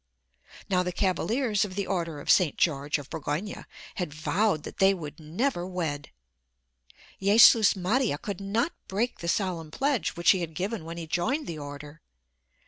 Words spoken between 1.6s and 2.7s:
of the order of St.